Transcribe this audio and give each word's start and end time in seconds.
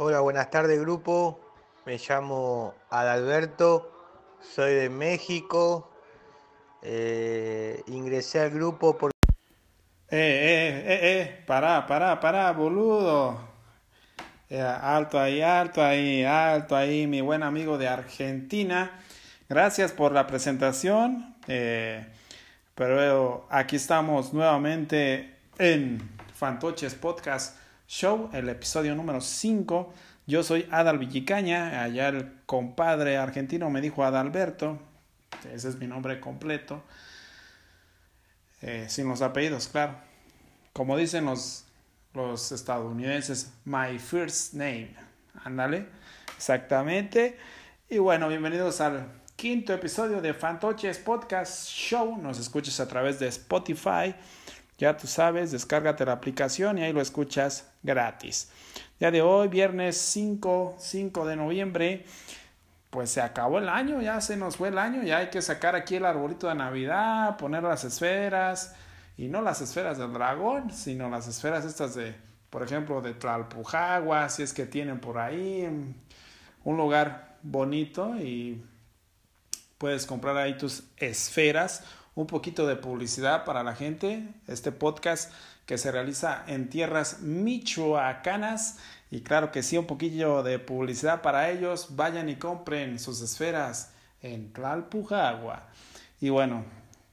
Hola, 0.00 0.20
buenas 0.20 0.48
tardes 0.48 0.80
grupo. 0.80 1.40
Me 1.84 1.98
llamo 1.98 2.72
Adalberto, 2.88 3.90
soy 4.40 4.72
de 4.74 4.88
México. 4.88 5.90
Eh, 6.82 7.82
ingresé 7.88 8.42
al 8.42 8.50
grupo 8.50 8.96
por... 8.96 9.10
Eh, 9.10 9.26
eh, 10.10 10.84
eh, 10.86 11.00
eh, 11.02 11.44
pará, 11.44 11.84
pará, 11.84 12.20
pará, 12.20 12.52
boludo. 12.52 13.40
Eh, 14.48 14.60
alto 14.60 15.18
ahí, 15.18 15.42
alto 15.42 15.82
ahí, 15.82 16.22
alto 16.22 16.76
ahí, 16.76 17.08
mi 17.08 17.20
buen 17.20 17.42
amigo 17.42 17.76
de 17.76 17.88
Argentina. 17.88 19.00
Gracias 19.48 19.90
por 19.90 20.12
la 20.12 20.28
presentación. 20.28 21.34
Eh, 21.48 22.06
pero 22.76 23.48
aquí 23.50 23.74
estamos 23.74 24.32
nuevamente 24.32 25.38
en 25.58 26.08
Fantoches 26.34 26.94
Podcast 26.94 27.57
Show, 27.88 28.28
el 28.34 28.50
episodio 28.50 28.94
número 28.94 29.22
5. 29.22 29.94
Yo 30.26 30.42
soy 30.42 30.68
Adal 30.70 30.98
Villicaña, 30.98 31.82
allá 31.82 32.08
el 32.08 32.30
compadre 32.44 33.16
argentino 33.16 33.70
me 33.70 33.80
dijo 33.80 34.04
Adalberto, 34.04 34.78
ese 35.50 35.70
es 35.70 35.76
mi 35.76 35.86
nombre 35.86 36.20
completo, 36.20 36.82
eh, 38.60 38.84
sin 38.90 39.08
los 39.08 39.22
apellidos, 39.22 39.68
claro. 39.68 39.96
Como 40.74 40.98
dicen 40.98 41.24
los, 41.24 41.64
los 42.12 42.52
estadounidenses, 42.52 43.54
my 43.64 43.98
first 43.98 44.52
name, 44.52 44.94
ándale, 45.42 45.86
exactamente. 46.36 47.38
Y 47.88 47.96
bueno, 47.96 48.28
bienvenidos 48.28 48.82
al 48.82 49.08
quinto 49.34 49.72
episodio 49.72 50.20
de 50.20 50.34
Fantoches 50.34 50.98
Podcast 50.98 51.66
Show. 51.70 52.18
Nos 52.18 52.38
escuchas 52.38 52.80
a 52.80 52.86
través 52.86 53.18
de 53.18 53.28
Spotify. 53.28 54.14
Ya 54.78 54.96
tú 54.96 55.08
sabes, 55.08 55.50
descárgate 55.50 56.06
la 56.06 56.12
aplicación 56.12 56.78
y 56.78 56.84
ahí 56.84 56.92
lo 56.92 57.00
escuchas 57.00 57.68
gratis. 57.82 58.50
Ya 59.00 59.10
de 59.10 59.22
hoy, 59.22 59.48
viernes 59.48 59.96
5, 59.98 60.76
5 60.78 61.26
de 61.26 61.36
noviembre, 61.36 62.04
pues 62.90 63.10
se 63.10 63.20
acabó 63.20 63.58
el 63.58 63.68
año, 63.68 64.00
ya 64.00 64.20
se 64.20 64.36
nos 64.36 64.56
fue 64.56 64.68
el 64.68 64.78
año, 64.78 65.02
ya 65.02 65.18
hay 65.18 65.30
que 65.30 65.42
sacar 65.42 65.74
aquí 65.74 65.96
el 65.96 66.04
arbolito 66.04 66.48
de 66.48 66.54
Navidad, 66.54 67.36
poner 67.36 67.64
las 67.64 67.84
esferas, 67.84 68.76
y 69.16 69.26
no 69.26 69.42
las 69.42 69.60
esferas 69.60 69.98
del 69.98 70.12
dragón, 70.12 70.70
sino 70.70 71.10
las 71.10 71.26
esferas 71.26 71.64
estas 71.64 71.96
de, 71.96 72.14
por 72.48 72.62
ejemplo, 72.62 73.00
de 73.00 73.14
Tlalpujagua, 73.14 74.28
si 74.28 74.44
es 74.44 74.52
que 74.52 74.64
tienen 74.64 75.00
por 75.00 75.18
ahí 75.18 75.68
un 76.64 76.76
lugar 76.76 77.36
bonito 77.42 78.16
y 78.16 78.62
puedes 79.76 80.06
comprar 80.06 80.36
ahí 80.36 80.56
tus 80.56 80.84
esferas, 80.96 81.84
un 82.18 82.26
poquito 82.26 82.66
de 82.66 82.74
publicidad 82.74 83.44
para 83.44 83.62
la 83.62 83.76
gente, 83.76 84.26
este 84.48 84.72
podcast 84.72 85.32
que 85.66 85.78
se 85.78 85.92
realiza 85.92 86.42
en 86.48 86.68
tierras 86.68 87.20
michoacanas 87.20 88.80
y 89.08 89.20
claro 89.20 89.52
que 89.52 89.62
sí, 89.62 89.78
un 89.78 89.86
poquillo 89.86 90.42
de 90.42 90.58
publicidad 90.58 91.22
para 91.22 91.48
ellos, 91.48 91.94
vayan 91.94 92.28
y 92.28 92.34
compren 92.34 92.98
sus 92.98 93.22
esferas 93.22 93.92
en 94.20 94.52
Tlalpujagua. 94.52 95.68
Y 96.20 96.30
bueno, 96.30 96.64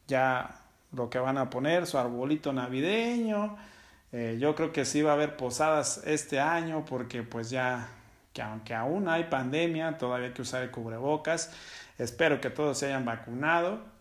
ya 0.07 0.61
lo 0.91 1.07
que 1.11 1.19
van 1.19 1.37
a 1.37 1.51
poner, 1.51 1.85
su 1.85 1.99
arbolito 1.99 2.51
navideño. 2.51 3.57
Eh, 4.11 4.37
yo 4.39 4.55
creo 4.55 4.73
que 4.73 4.85
sí 4.85 5.03
va 5.03 5.11
a 5.11 5.13
haber 5.13 5.37
posadas 5.37 6.01
este 6.03 6.39
año 6.39 6.83
porque 6.83 7.21
pues 7.21 7.51
ya 7.51 7.89
que 8.33 8.41
aunque 8.41 8.73
aún 8.73 9.07
hay 9.07 9.25
pandemia, 9.25 9.99
todavía 9.99 10.29
hay 10.29 10.33
que 10.33 10.41
usar 10.41 10.63
el 10.63 10.71
cubrebocas. 10.71 11.51
Espero 11.99 12.41
que 12.41 12.49
todos 12.49 12.79
se 12.79 12.87
hayan 12.87 13.05
vacunado 13.05 13.93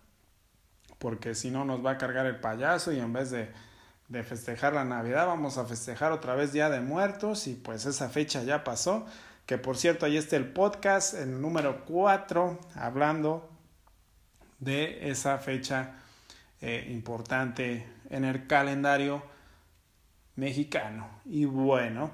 porque 1.04 1.34
si 1.34 1.50
no 1.50 1.66
nos 1.66 1.84
va 1.84 1.90
a 1.90 1.98
cargar 1.98 2.24
el 2.24 2.36
payaso 2.36 2.90
y 2.90 2.98
en 2.98 3.12
vez 3.12 3.30
de, 3.30 3.52
festejar 4.22 4.72
la 4.72 4.86
Navidad 4.86 5.26
vamos 5.26 5.58
a 5.58 5.66
festejar 5.66 6.12
otra 6.12 6.34
vez 6.34 6.54
Día 6.54 6.70
de 6.70 6.80
Muertos 6.80 7.46
y 7.46 7.56
pues 7.56 7.84
esa 7.84 8.08
fecha 8.08 8.42
ya 8.42 8.64
pasó. 8.64 9.04
Que 9.44 9.58
por 9.58 9.76
cierto, 9.76 10.06
ahí 10.06 10.16
está 10.16 10.36
el 10.36 10.46
podcast, 10.46 11.12
el 11.12 11.42
número 11.42 11.84
4, 11.84 12.58
hablando 12.76 13.50
de 14.60 15.10
esa 15.10 15.36
fecha 15.36 15.96
eh, 16.62 16.88
importante 16.90 17.86
en 18.08 18.24
el 18.24 18.46
calendario 18.46 19.22
mexicano. 20.36 21.06
Y 21.26 21.44
bueno, 21.44 22.12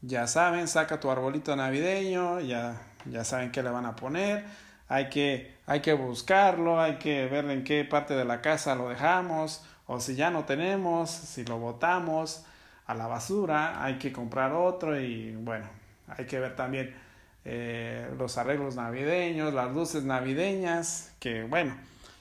ya 0.00 0.28
saben, 0.28 0.68
saca 0.68 1.00
tu 1.00 1.10
arbolito 1.10 1.56
navideño, 1.56 2.38
ya, 2.38 2.80
ya 3.04 3.24
saben 3.24 3.50
qué 3.50 3.64
le 3.64 3.70
van 3.70 3.84
a 3.86 3.96
poner. 3.96 4.44
Hay 4.88 5.08
que, 5.08 5.54
hay 5.66 5.80
que 5.80 5.92
buscarlo, 5.92 6.80
hay 6.80 6.96
que 6.96 7.26
ver 7.26 7.50
en 7.50 7.64
qué 7.64 7.84
parte 7.84 8.14
de 8.14 8.24
la 8.24 8.40
casa 8.40 8.74
lo 8.74 8.88
dejamos, 8.88 9.64
o 9.86 10.00
si 10.00 10.14
ya 10.14 10.30
no 10.30 10.44
tenemos, 10.44 11.10
si 11.10 11.44
lo 11.44 11.58
botamos 11.58 12.44
a 12.86 12.94
la 12.94 13.06
basura, 13.06 13.82
hay 13.84 13.98
que 13.98 14.12
comprar 14.12 14.52
otro 14.52 15.00
y 15.00 15.34
bueno, 15.36 15.66
hay 16.08 16.26
que 16.26 16.38
ver 16.38 16.54
también 16.54 16.94
eh, 17.44 18.08
los 18.18 18.38
arreglos 18.38 18.76
navideños, 18.76 19.52
las 19.54 19.72
luces 19.72 20.04
navideñas, 20.04 21.12
que 21.20 21.44
bueno, 21.44 21.76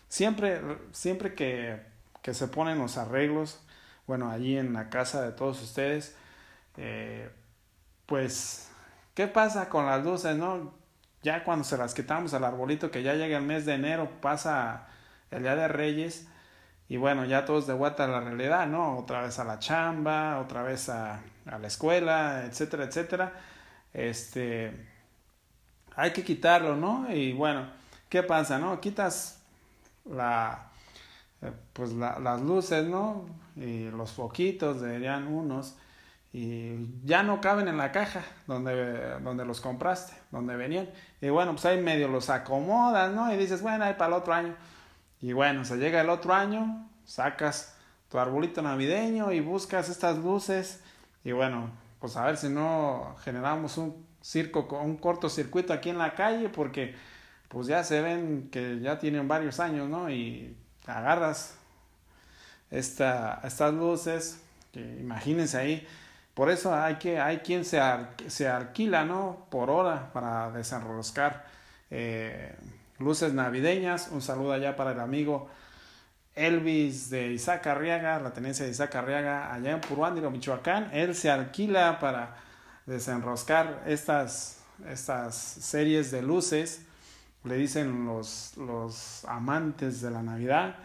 siempre, 0.08 0.62
siempre 0.92 1.34
que, 1.34 1.80
que, 2.22 2.34
se 2.34 2.48
ponen 2.48 2.80
los 2.80 2.98
arreglos, 2.98 3.60
bueno, 4.08 4.30
allí 4.30 4.58
en 4.58 4.74
la 4.74 4.90
casa 4.90 5.22
de 5.22 5.32
todos 5.32 5.62
ustedes, 5.62 6.16
eh, 6.78 7.30
pues, 8.06 8.70
¿qué 9.14 9.28
pasa 9.28 9.70
con 9.70 9.86
las 9.86 10.04
luces, 10.04 10.36
no? 10.36 10.74
Ya 11.26 11.44
cuando 11.44 11.64
se 11.64 11.76
las 11.76 11.96
quitamos 11.96 12.36
al 12.36 12.44
arbolito, 12.44 12.92
que 12.92 13.02
ya 13.02 13.16
llega 13.16 13.36
el 13.40 13.44
mes 13.44 13.66
de 13.66 13.74
enero, 13.74 14.12
pasa 14.22 14.86
el 15.32 15.42
Día 15.42 15.56
de 15.56 15.68
Reyes, 15.68 16.28
y 16.88 16.98
bueno, 16.98 17.26
ya 17.26 17.46
todos 17.46 17.66
de 17.66 17.74
vuelta 17.74 18.04
a 18.04 18.08
la 18.08 18.20
realidad, 18.20 18.68
¿no? 18.68 19.00
Otra 19.00 19.24
vez 19.24 19.40
a 19.40 19.44
la 19.44 19.58
chamba, 19.58 20.40
otra 20.40 20.62
vez 20.62 20.88
a, 20.88 21.24
a 21.48 21.58
la 21.58 21.66
escuela, 21.66 22.46
etcétera, 22.46 22.84
etcétera. 22.84 23.34
Este, 23.92 24.88
hay 25.96 26.14
que 26.14 26.24
quitarlo, 26.24 26.76
¿no? 26.76 27.12
Y 27.12 27.34
bueno, 27.34 27.70
¿qué 28.08 28.22
pasa, 28.22 28.60
no? 28.60 28.80
Quitas 28.80 29.42
la, 30.08 30.70
pues 31.74 31.92
la, 31.94 32.20
las 32.20 32.40
luces, 32.40 32.86
¿no? 32.86 33.26
Y 33.56 33.90
los 33.90 34.12
foquitos, 34.12 34.80
deberían 34.80 35.28
unos, 35.28 35.76
y 36.38 36.90
ya 37.06 37.24
no 37.24 37.40
caben 37.40 37.70
en 37.70 37.78
la 37.78 37.94
caja 37.94 38.22
donde, 38.46 39.22
donde 39.22 39.46
los 39.46 39.62
compraste, 39.62 40.12
donde 40.32 40.58
venían. 40.58 40.90
Y 41.22 41.30
bueno, 41.30 41.54
pues 41.54 41.64
ahí 41.66 41.82
medio 41.82 42.10
los 42.10 42.30
acomodas, 42.30 43.14
¿no? 43.14 43.34
Y 43.34 43.38
dices, 43.38 43.62
bueno, 43.62 43.86
ahí 43.86 43.94
para 43.94 44.08
el 44.08 44.22
otro 44.22 44.34
año. 44.34 44.54
Y 45.22 45.32
bueno, 45.32 45.64
se 45.64 45.78
llega 45.78 46.02
el 46.02 46.10
otro 46.10 46.34
año, 46.34 46.90
sacas 47.06 47.78
tu 48.10 48.20
arbolito 48.20 48.62
navideño 48.62 49.32
y 49.32 49.40
buscas 49.40 49.88
estas 49.88 50.18
luces. 50.18 50.84
Y 51.24 51.32
bueno, 51.32 51.72
pues 52.02 52.18
a 52.18 52.26
ver 52.26 52.36
si 52.36 52.50
no 52.50 53.16
generamos 53.24 53.78
un 53.78 54.06
circo, 54.22 54.68
un 54.84 54.98
cortocircuito 54.98 55.72
aquí 55.72 55.90
en 55.90 56.00
la 56.00 56.16
calle, 56.16 56.50
porque 56.50 56.96
pues 57.48 57.68
ya 57.68 57.82
se 57.86 58.02
ven 58.02 58.50
que 58.52 58.82
ya 58.82 59.00
tienen 59.00 59.30
varios 59.30 59.62
años, 59.62 59.88
¿no? 59.88 60.10
Y 60.10 60.54
agarras 60.86 61.58
esta, 62.72 63.40
estas 63.46 63.74
luces, 63.74 64.42
que 64.74 64.82
imagínense 65.00 65.58
ahí. 65.58 65.88
Por 66.36 66.50
eso 66.50 66.76
hay 66.76 66.96
que 66.96 67.18
hay 67.20 67.40
quien 67.40 67.64
se, 67.64 67.82
se 68.28 68.48
alquila, 68.50 69.06
¿no? 69.06 69.48
Por 69.50 69.70
hora 69.70 70.12
para 70.12 70.52
desenroscar 70.52 71.46
eh, 71.90 72.54
luces 73.00 73.34
navideñas. 73.34 74.10
Un 74.12 74.22
saludo 74.22 74.52
allá 74.52 74.76
para 74.76 74.92
el 74.92 75.00
amigo 75.00 75.50
Elvis 76.36 77.10
de 77.10 77.32
Isaac 77.32 77.66
Arriaga, 77.68 78.20
la 78.20 78.34
tenencia 78.34 78.66
de 78.66 78.72
Isaac 78.72 78.94
Arriaga, 78.96 79.54
allá 79.54 79.72
en 79.72 79.80
Puruándiro, 79.80 80.30
Michoacán. 80.30 80.90
Él 80.92 81.16
se 81.16 81.32
alquila 81.32 82.00
para 82.00 82.36
desenroscar 82.86 83.84
estas, 83.86 84.62
estas 84.90 85.36
series 85.36 86.12
de 86.12 86.22
luces. 86.22 86.86
Le 87.46 87.56
dicen 87.56 88.06
los, 88.06 88.58
los 88.58 89.24
amantes 89.24 90.02
de 90.02 90.12
la 90.12 90.22
Navidad. 90.22 90.76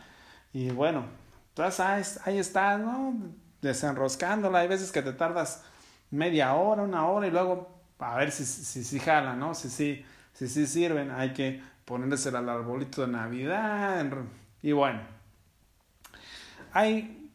Y 0.53 0.71
bueno, 0.71 1.07
entonces 1.49 2.21
ahí 2.25 2.39
está, 2.39 2.79
¿no? 2.79 3.15
Desenroscándola. 3.63 4.61
Hay 4.61 4.69
veces 4.69 4.93
que 4.93 5.03
te 5.03 5.13
tardas 5.13 5.63
media 6.11 6.55
hora, 6.55 6.83
una 6.83 7.07
hora 7.07 7.27
y 7.27 7.31
luego 7.31 7.81
a 7.99 8.17
ver 8.17 8.33
si 8.33 8.45
si, 8.45 8.85
si 8.85 8.99
jala, 8.99 9.35
¿no? 9.35 9.55
Si 9.55 9.69
sí 9.69 10.05
si, 10.33 10.49
si, 10.49 10.67
si, 10.67 10.73
sirven. 10.73 11.11
Hay 11.11 11.33
que 11.33 11.61
ponérsela 11.85 12.39
al 12.39 12.49
arbolito 12.49 13.03
de 13.03 13.09
Navidad. 13.09 14.05
Y 14.63 14.73
bueno, 14.73 15.01
hay, 16.73 17.31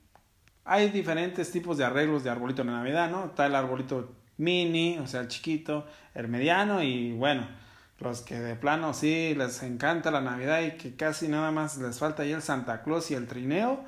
hay 0.63 0.89
diferentes 0.89 1.51
tipos 1.51 1.77
de 1.77 1.85
arreglos 1.85 2.23
de 2.23 2.29
arbolito 2.29 2.63
de 2.63 2.71
Navidad, 2.71 3.09
¿no? 3.09 3.25
Está 3.25 3.47
el 3.47 3.55
arbolito 3.55 4.13
mini, 4.37 4.97
o 4.99 5.07
sea, 5.07 5.21
el 5.21 5.27
chiquito, 5.27 5.85
el 6.13 6.27
mediano 6.27 6.83
y 6.83 7.13
bueno, 7.13 7.47
los 7.99 8.21
que 8.21 8.39
de 8.39 8.55
plano 8.55 8.93
sí 8.93 9.33
les 9.35 9.63
encanta 9.63 10.11
la 10.11 10.21
Navidad 10.21 10.61
y 10.61 10.71
que 10.71 10.95
casi 10.95 11.27
nada 11.27 11.51
más 11.51 11.77
les 11.77 11.99
falta 11.99 12.23
ahí 12.23 12.31
el 12.31 12.41
Santa 12.41 12.83
Claus 12.83 13.11
y 13.11 13.15
el 13.15 13.27
trineo 13.27 13.83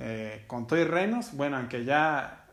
eh, 0.00 0.44
con 0.46 0.66
todo 0.66 0.78
y 0.80 0.84
renos, 0.84 1.34
bueno, 1.34 1.58
aunque 1.58 1.84
ya 1.84 2.46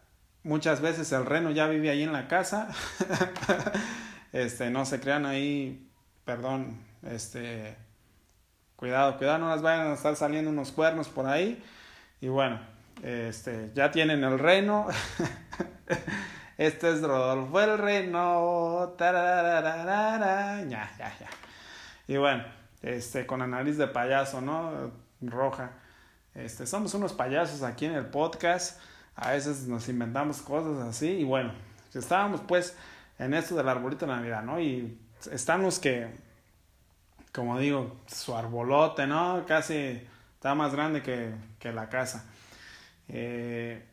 muchas 0.44 0.82
veces 0.82 1.12
el 1.12 1.26
reno 1.26 1.50
ya 1.50 1.68
vive 1.68 1.90
ahí 1.90 2.04
en 2.04 2.14
la 2.14 2.28
casa, 2.28 2.70
este, 4.34 4.70
no 4.70 4.86
se 4.86 5.00
crean 5.00 5.26
ahí, 5.26 5.90
perdón, 6.26 6.80
este, 7.04 7.76
cuidado, 8.76 9.18
cuidado, 9.18 9.40
no 9.40 9.50
las 9.50 9.62
vayan 9.62 9.88
a 9.88 9.94
estar 9.94 10.16
saliendo 10.16 10.52
unos 10.52 10.72
cuernos 10.72 11.10
por 11.10 11.26
ahí, 11.26 11.64
y 12.22 12.28
bueno, 12.28 12.60
este, 13.02 13.72
ya 13.74 13.90
tienen 13.92 14.24
el 14.24 14.38
reno, 14.38 14.88
Este 16.58 16.92
es 16.92 17.02
Rodolfo 17.04 17.62
el 17.62 17.78
Reno. 17.78 18.96
Ya, 18.98 20.92
ya, 20.98 21.18
ya. 21.20 21.30
Y 22.08 22.18
bueno, 22.18 22.44
este, 22.82 23.28
con 23.28 23.48
nariz 23.50 23.78
de 23.78 23.88
payaso, 23.88 24.42
¿no? 24.42 24.92
Roja. 25.22 25.72
Este, 26.38 26.68
somos 26.68 26.94
unos 26.94 27.14
payasos 27.14 27.64
aquí 27.64 27.86
en 27.86 27.94
el 27.94 28.06
podcast. 28.06 28.80
A 29.16 29.32
veces 29.32 29.68
nos 29.68 29.90
inventamos 29.90 30.40
cosas 30.40 30.88
así. 30.88 31.08
Y 31.08 31.24
bueno, 31.24 31.52
estábamos 31.96 32.42
pues 32.42 32.78
en 33.18 33.34
esto 33.34 33.56
del 33.56 33.68
arbolito 33.68 34.06
de 34.06 34.12
Navidad, 34.12 34.44
¿no? 34.44 34.60
Y 34.60 35.00
estamos 35.32 35.80
que, 35.80 36.08
como 37.34 37.58
digo, 37.58 37.98
su 38.06 38.36
arbolote, 38.36 39.08
¿no? 39.08 39.46
Casi 39.48 40.00
está 40.36 40.54
más 40.54 40.74
grande 40.74 41.02
que, 41.02 41.34
que 41.58 41.72
la 41.72 41.90
casa. 41.90 42.24
Eh, 43.08 43.84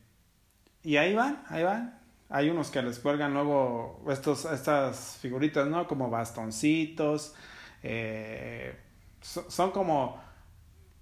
y 0.82 0.98
ahí 0.98 1.14
van, 1.14 1.42
ahí 1.48 1.62
van. 1.62 1.98
Hay 2.28 2.50
unos 2.50 2.70
que 2.70 2.82
les 2.82 2.98
cuelgan 2.98 3.32
luego 3.32 4.04
estos, 4.10 4.44
estas 4.44 5.16
figuritas, 5.18 5.66
¿no? 5.68 5.88
Como 5.88 6.10
bastoncitos. 6.10 7.34
Eh, 7.82 8.78
son 9.22 9.70
como, 9.70 10.22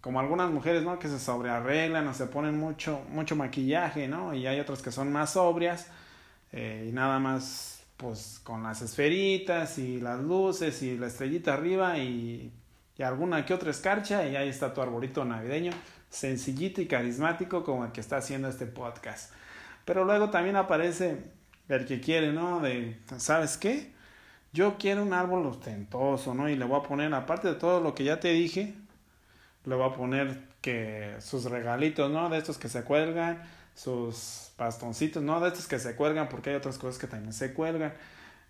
como 0.03 0.19
algunas 0.21 0.51
mujeres, 0.51 0.83
¿no? 0.83 0.99
Que 0.99 1.09
se 1.09 1.19
sobrearreglan 1.19 2.07
o 2.09 2.13
se 2.13 2.27
ponen 2.27 2.59
mucho, 2.59 3.01
mucho 3.09 3.37
maquillaje, 3.37 4.09
¿no? 4.09 4.35
Y 4.35 4.47
hay 4.49 4.61
otras 4.61 4.83
que 4.83 4.91
son 4.91 5.13
más 5.13 5.35
sobrias 5.35 5.87
eh, 6.51 6.87
y 6.89 6.93
nada 6.93 7.21
más, 7.21 7.85
pues, 7.97 8.41
con 8.43 8.65
las 8.65 8.83
esferitas 8.83 9.79
y 9.79 10.01
las 10.01 10.21
luces 10.21 10.83
y 10.83 10.99
la 10.99 11.07
estrellita 11.07 11.55
arriba 11.55 11.99
y, 11.99 12.53
y 12.99 13.03
alguna 13.03 13.47
que 13.47 13.55
otra 13.55 13.71
escarcha 13.71 14.27
y 14.27 14.35
ahí 14.35 14.49
está 14.49 14.75
tu 14.75 14.83
arbolito 14.83 15.25
navideño, 15.25 15.71
sencillito 16.11 16.83
y 16.83 16.87
carismático 16.87 17.63
como 17.63 17.85
el 17.85 17.93
que 17.93 18.01
está 18.01 18.17
haciendo 18.17 18.49
este 18.49 18.67
podcast. 18.67 19.33
Pero 19.85 20.05
luego 20.05 20.31
también 20.31 20.57
aparece 20.57 21.31
el 21.69 21.87
que 21.87 22.01
quiere, 22.01 22.33
¿no? 22.33 22.59
De, 22.59 22.99
¿sabes 23.19 23.57
qué? 23.57 23.93
Yo 24.53 24.77
quiero 24.79 25.05
un 25.05 25.13
árbol 25.13 25.47
ostentoso, 25.47 26.35
¿no? 26.35 26.49
Y 26.49 26.57
le 26.57 26.65
voy 26.65 26.81
a 26.81 26.83
poner, 26.83 27.15
aparte 27.15 27.47
de 27.49 27.55
todo 27.55 27.81
lo 27.81 27.95
que 27.95 28.03
ya 28.05 28.19
te 28.19 28.33
dije, 28.33 28.75
le 29.65 29.75
voy 29.75 29.89
a 29.89 29.95
poner 29.95 30.43
que 30.61 31.17
sus 31.21 31.45
regalitos, 31.45 32.11
¿no? 32.11 32.29
De 32.29 32.39
estos 32.39 32.59
que 32.59 32.69
se 32.69 32.83
cuelgan, 32.83 33.43
sus 33.75 34.51
bastoncitos, 34.59 35.23
¿no? 35.23 35.41
De 35.41 35.49
estos 35.49 35.67
que 35.67 35.79
se 35.79 35.97
cuelgan, 35.97 36.29
porque 36.29 36.51
hay 36.51 36.57
otras 36.57 36.79
cosas 36.79 37.01
que 37.01 37.07
también 37.07 37.33
se 37.33 37.53
cuelgan. 37.53 37.95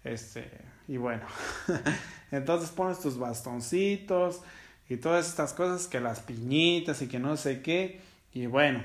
Este, 0.05 0.51
y 0.89 0.97
bueno, 0.97 1.23
entonces 2.31 2.71
pones 2.71 3.01
tus 3.01 3.19
bastoncitos 3.19 4.41
y 4.89 4.97
todas 4.97 5.29
estas 5.29 5.53
cosas, 5.53 5.87
que 5.87 6.01
las 6.01 6.21
piñitas 6.21 7.03
y 7.03 7.09
que 7.09 7.19
no 7.19 7.37
sé 7.37 7.63
qué. 7.63 8.01
Y 8.35 8.47
bueno, 8.47 8.83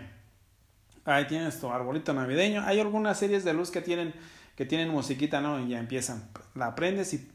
Ahí 1.08 1.26
tienes 1.26 1.58
tu 1.58 1.72
arbolito 1.72 2.14
navideño. 2.14 2.64
Hay 2.66 2.82
algunas 2.82 3.18
series 3.18 3.46
de 3.46 3.54
luz 3.54 3.72
que 3.72 3.80
tienen 3.80 4.14
que 4.58 4.66
tienen 4.66 4.90
musiquita, 4.90 5.40
¿no? 5.40 5.60
Y 5.60 5.70
ya 5.70 5.80
empiezan. 5.80 6.30
La 6.56 6.68
aprendes 6.68 7.14
y 7.14 7.30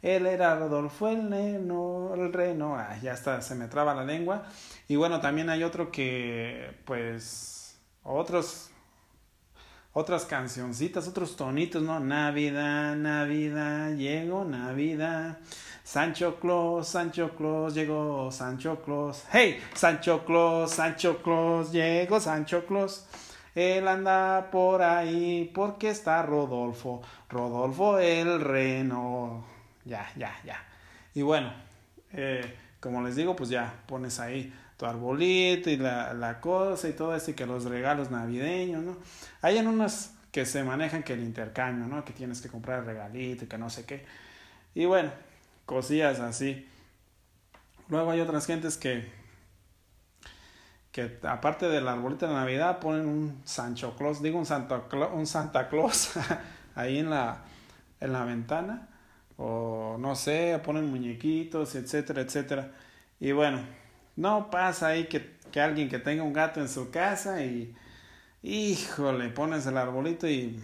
él 0.00 0.26
era 0.26 0.54
Rodolfo 0.54 1.08
el 1.08 1.28
neno, 1.28 2.14
el 2.14 2.32
reno. 2.32 2.76
Ah, 2.76 2.96
ya 3.02 3.12
está, 3.12 3.42
se 3.42 3.56
me 3.56 3.66
traba 3.66 3.92
la 3.92 4.04
lengua. 4.04 4.44
Y 4.86 4.94
bueno, 4.94 5.20
también 5.20 5.50
hay 5.50 5.64
otro 5.64 5.90
que, 5.90 6.70
pues, 6.84 7.76
otros, 8.04 8.70
otras 9.92 10.24
cancioncitas, 10.24 11.08
otros 11.08 11.34
tonitos, 11.34 11.82
¿no? 11.82 11.98
Navidad, 11.98 12.94
Navidad, 12.94 13.96
llegó 13.96 14.44
Navidad. 14.44 15.38
Sancho 15.82 16.38
Claus, 16.38 16.86
Sancho 16.86 17.34
Claus, 17.36 17.74
llegó 17.74 18.30
Sancho 18.30 18.80
Claus. 18.84 19.24
¡Hey! 19.32 19.60
Sancho 19.74 20.24
Claus, 20.24 20.70
Sancho 20.70 21.20
Claus, 21.22 21.72
llegó 21.72 22.20
Sancho 22.20 22.64
Claus. 22.66 23.04
Él 23.56 23.88
anda 23.88 24.50
por 24.52 24.82
ahí 24.82 25.50
porque 25.54 25.88
está 25.88 26.22
Rodolfo, 26.22 27.00
Rodolfo 27.30 27.98
el 27.98 28.38
reno. 28.40 29.46
Ya, 29.86 30.12
ya, 30.14 30.36
ya. 30.44 30.62
Y 31.14 31.22
bueno, 31.22 31.50
eh, 32.12 32.54
como 32.80 33.02
les 33.02 33.16
digo, 33.16 33.34
pues 33.34 33.48
ya 33.48 33.72
pones 33.86 34.20
ahí 34.20 34.52
tu 34.76 34.84
arbolito 34.84 35.70
y 35.70 35.78
la, 35.78 36.12
la 36.12 36.38
cosa 36.38 36.86
y 36.86 36.92
todo 36.92 37.16
eso 37.16 37.30
y 37.30 37.34
que 37.34 37.46
los 37.46 37.64
regalos 37.64 38.10
navideños, 38.10 38.84
¿no? 38.84 38.98
Hay 39.40 39.56
en 39.56 39.68
unos 39.68 40.10
que 40.30 40.44
se 40.44 40.62
manejan 40.62 41.02
que 41.02 41.14
el 41.14 41.22
intercambio, 41.22 41.86
¿no? 41.86 42.04
Que 42.04 42.12
tienes 42.12 42.42
que 42.42 42.50
comprar 42.50 42.80
el 42.80 42.84
regalito 42.84 43.46
y 43.46 43.48
que 43.48 43.56
no 43.56 43.70
sé 43.70 43.86
qué. 43.86 44.04
Y 44.74 44.84
bueno, 44.84 45.10
cosillas 45.64 46.20
así. 46.20 46.68
Luego 47.88 48.10
hay 48.10 48.20
otras 48.20 48.46
gentes 48.46 48.76
que, 48.76 49.10
que 50.96 51.18
aparte 51.28 51.68
del 51.68 51.86
arbolito 51.86 52.26
de 52.26 52.32
Navidad 52.32 52.78
ponen 52.78 53.06
un 53.06 53.42
Sancho 53.44 53.94
Claus, 53.98 54.22
digo 54.22 54.38
un 54.38 54.46
Santa, 54.46 54.84
un 55.12 55.26
Santa 55.26 55.68
Claus 55.68 56.12
ahí 56.74 57.00
en 57.00 57.10
la, 57.10 57.42
en 58.00 58.14
la 58.14 58.24
ventana. 58.24 58.88
O 59.36 59.98
no 60.00 60.16
sé, 60.16 60.58
ponen 60.64 60.86
muñequitos, 60.86 61.74
etcétera, 61.74 62.22
etcétera. 62.22 62.72
Y 63.20 63.32
bueno, 63.32 63.60
no 64.16 64.48
pasa 64.50 64.86
ahí 64.86 65.04
que, 65.04 65.36
que 65.52 65.60
alguien 65.60 65.90
que 65.90 65.98
tenga 65.98 66.22
un 66.22 66.32
gato 66.32 66.60
en 66.62 66.68
su 66.70 66.90
casa 66.90 67.44
y, 67.44 67.74
híjole, 68.42 69.28
pones 69.28 69.66
el 69.66 69.76
arbolito 69.76 70.26
y 70.26 70.58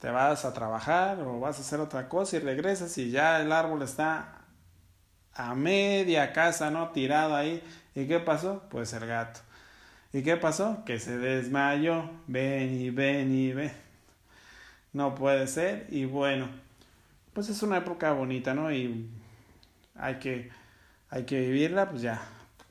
te 0.00 0.10
vas 0.10 0.44
a 0.44 0.52
trabajar 0.52 1.18
o 1.20 1.40
vas 1.40 1.56
a 1.56 1.62
hacer 1.62 1.80
otra 1.80 2.10
cosa 2.10 2.36
y 2.36 2.40
regresas 2.40 2.98
y 2.98 3.10
ya 3.10 3.40
el 3.40 3.52
árbol 3.52 3.80
está 3.80 4.38
a 5.32 5.54
media 5.54 6.32
casa, 6.34 6.70
¿no? 6.70 6.90
Tirado 6.90 7.34
ahí. 7.34 7.62
¿Y 7.98 8.06
qué 8.06 8.20
pasó? 8.20 8.62
Pues 8.70 8.92
el 8.92 9.04
gato. 9.08 9.40
¿Y 10.12 10.22
qué 10.22 10.36
pasó? 10.36 10.84
Que 10.84 11.00
se 11.00 11.18
desmayó. 11.18 12.08
Ven 12.28 12.80
y 12.80 12.90
ven 12.90 13.34
y 13.34 13.52
ven. 13.52 13.72
No 14.92 15.16
puede 15.16 15.48
ser. 15.48 15.88
Y 15.90 16.04
bueno, 16.04 16.48
pues 17.32 17.48
es 17.48 17.60
una 17.64 17.78
época 17.78 18.12
bonita, 18.12 18.54
¿no? 18.54 18.70
Y 18.72 19.10
hay 19.96 20.20
que, 20.20 20.48
hay 21.10 21.24
que 21.24 21.40
vivirla, 21.40 21.90
pues 21.90 22.02
ya. 22.02 22.22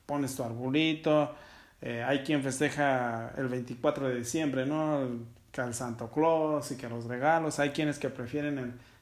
Pones 0.06 0.34
tu 0.34 0.42
arbolito. 0.42 1.36
Eh, 1.82 2.02
hay 2.02 2.20
quien 2.20 2.42
festeja 2.42 3.34
el 3.36 3.48
24 3.48 4.08
de 4.08 4.14
diciembre, 4.20 4.64
¿no? 4.64 5.26
que 5.52 5.60
al 5.60 5.74
Santo 5.74 6.10
Claus 6.10 6.70
y 6.70 6.76
que 6.76 6.88
los 6.88 7.04
regalos. 7.04 7.58
Hay 7.58 7.70
quienes 7.70 7.98
que 7.98 8.08
prefieren 8.08 8.58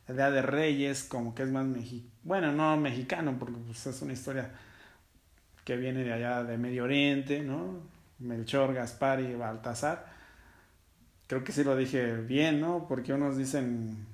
el, 0.09 0.17
Día 0.17 0.33
de 0.33 0.43
Reyes, 0.43 1.05
como 1.05 1.37
que 1.37 1.45
es 1.45 1.51
más 1.51 1.67
mexicano. 1.67 2.11
Bueno, 2.25 2.51
no 2.51 2.77
mexicano, 2.77 3.37
porque 3.39 3.55
pues, 3.65 3.87
es 3.87 4.03
una 4.03 4.13
historia 4.13 4.51
que 5.67 5.77
viene 5.77 6.05
de 6.05 6.13
allá 6.13 6.45
de 6.45 6.57
Medio 6.57 6.85
Oriente, 6.85 7.41
¿no? 7.41 7.81
Melchor, 8.21 8.73
Gaspar 8.73 9.21
y 9.21 9.35
Baltasar. 9.35 10.07
Creo 11.27 11.43
que 11.43 11.51
sí 11.51 11.65
lo 11.65 11.77
dije 11.77 12.19
bien, 12.19 12.61
¿no? 12.61 12.87
Porque 12.89 13.13
unos 13.13 13.37
dicen, 13.37 14.07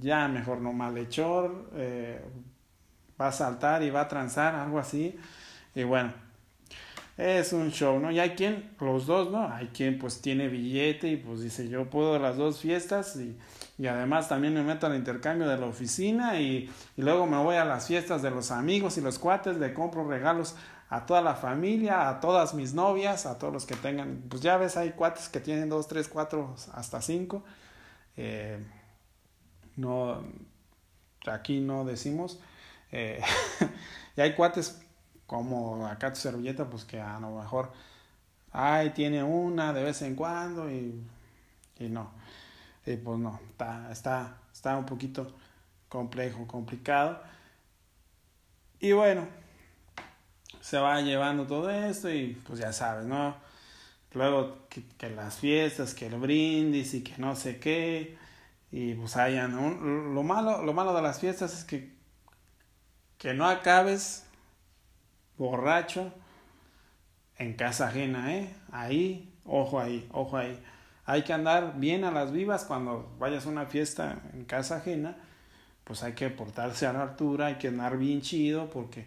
ya 0.00 0.26
mejor 0.26 0.60
no, 0.60 0.72
Malhechor, 0.72 1.70
eh, 1.76 2.20
va 3.20 3.28
a 3.28 3.32
saltar 3.32 3.84
y 3.84 3.90
va 3.90 4.00
a 4.00 4.08
transar, 4.08 4.56
algo 4.56 4.80
así. 4.80 5.16
Y 5.76 5.84
bueno, 5.84 6.12
es 7.16 7.52
un 7.52 7.70
show, 7.70 8.00
¿no? 8.00 8.10
Y 8.10 8.18
hay 8.18 8.30
quien, 8.30 8.74
los 8.80 9.06
dos, 9.06 9.30
¿no? 9.30 9.48
Hay 9.48 9.68
quien 9.68 9.96
pues 10.00 10.20
tiene 10.20 10.48
billete 10.48 11.06
y 11.06 11.16
pues 11.18 11.40
dice 11.40 11.68
yo 11.68 11.88
puedo 11.88 12.18
las 12.18 12.36
dos 12.36 12.58
fiestas 12.58 13.14
y, 13.14 13.38
y 13.78 13.86
además 13.86 14.28
también 14.28 14.54
me 14.54 14.62
meto 14.62 14.86
al 14.86 14.96
intercambio 14.96 15.48
de 15.48 15.58
la 15.58 15.66
oficina 15.66 16.40
y, 16.40 16.70
y, 16.96 17.02
luego 17.02 17.26
me 17.26 17.36
voy 17.36 17.56
a 17.56 17.64
las 17.64 17.86
fiestas 17.86 18.22
de 18.22 18.30
los 18.30 18.50
amigos 18.50 18.96
y 18.96 19.00
los 19.00 19.18
cuates, 19.18 19.58
le 19.58 19.74
compro 19.74 20.08
regalos 20.08 20.56
a 20.88 21.04
toda 21.04 21.20
la 21.20 21.34
familia, 21.34 22.08
a 22.08 22.20
todas 22.20 22.54
mis 22.54 22.72
novias, 22.72 23.26
a 23.26 23.38
todos 23.38 23.52
los 23.52 23.66
que 23.66 23.74
tengan, 23.74 24.22
pues 24.28 24.40
ya 24.42 24.56
ves, 24.56 24.76
hay 24.76 24.92
cuates 24.92 25.28
que 25.28 25.40
tienen 25.40 25.68
dos, 25.68 25.88
tres, 25.88 26.08
cuatro, 26.08 26.54
hasta 26.74 27.02
cinco. 27.02 27.44
Eh, 28.16 28.64
no, 29.76 30.22
aquí 31.26 31.60
no 31.60 31.84
decimos. 31.84 32.40
Eh, 32.92 33.20
y 34.16 34.20
hay 34.20 34.34
cuates 34.34 34.80
como 35.26 35.86
acá 35.86 36.12
tu 36.12 36.20
servilleta, 36.20 36.70
pues 36.70 36.84
que 36.84 37.00
a 37.00 37.18
lo 37.18 37.36
mejor, 37.36 37.72
ay, 38.52 38.90
tiene 38.90 39.24
una 39.24 39.72
de 39.72 39.82
vez 39.82 40.02
en 40.02 40.14
cuando 40.14 40.70
y, 40.70 41.02
y 41.80 41.88
no. 41.88 42.12
Y 42.86 42.96
pues 42.96 43.18
no, 43.18 43.40
está, 43.50 43.90
está, 43.90 44.38
está 44.52 44.76
un 44.76 44.86
poquito 44.86 45.34
complejo, 45.88 46.46
complicado. 46.46 47.20
Y 48.80 48.92
bueno, 48.92 49.26
se 50.60 50.78
va 50.78 51.00
llevando 51.00 51.46
todo 51.46 51.70
esto 51.70 52.10
y 52.12 52.40
pues 52.46 52.58
ya 52.60 52.72
sabes, 52.72 53.06
¿no? 53.06 53.36
Luego 54.12 54.68
que, 54.68 54.84
que 54.98 55.10
las 55.10 55.36
fiestas, 55.38 55.94
que 55.94 56.06
el 56.06 56.16
brindis 56.16 56.94
y 56.94 57.02
que 57.02 57.14
no 57.18 57.36
sé 57.36 57.58
qué. 57.58 58.16
Y 58.70 58.94
pues 58.94 59.16
hayan 59.16 59.58
un, 59.58 60.14
lo 60.14 60.22
malo, 60.22 60.62
lo 60.62 60.72
malo 60.72 60.94
de 60.94 61.02
las 61.02 61.20
fiestas 61.20 61.52
es 61.58 61.64
que 61.64 61.96
que 63.18 63.34
no 63.34 63.48
acabes 63.48 64.24
borracho 65.38 66.12
en 67.38 67.54
casa 67.54 67.88
ajena, 67.88 68.34
¿eh? 68.34 68.54
Ahí, 68.72 69.32
ojo 69.44 69.80
ahí, 69.80 70.08
ojo 70.12 70.36
ahí. 70.36 70.62
Hay 71.06 71.22
que 71.22 71.32
andar 71.32 71.78
bien 71.78 72.04
a 72.04 72.10
las 72.10 72.32
vivas 72.32 72.64
cuando 72.64 73.08
vayas 73.18 73.46
a 73.46 73.48
una 73.48 73.66
fiesta 73.66 74.18
en 74.34 74.44
casa 74.44 74.78
ajena, 74.78 75.16
pues 75.84 76.02
hay 76.02 76.14
que 76.14 76.30
portarse 76.30 76.86
a 76.86 76.92
la 76.92 77.02
altura, 77.02 77.46
hay 77.46 77.56
que 77.56 77.68
andar 77.68 77.96
bien 77.98 78.20
chido 78.22 78.70
porque 78.70 79.06